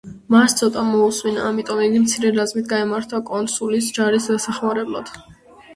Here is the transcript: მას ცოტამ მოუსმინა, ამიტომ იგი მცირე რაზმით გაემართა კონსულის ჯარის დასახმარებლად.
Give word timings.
მას 0.35 0.53
ცოტამ 0.61 0.87
მოუსმინა, 0.93 1.43
ამიტომ 1.49 1.83
იგი 1.89 2.01
მცირე 2.07 2.33
რაზმით 2.39 2.73
გაემართა 2.73 3.21
კონსულის 3.31 3.95
ჯარის 3.99 4.31
დასახმარებლად. 4.35 5.17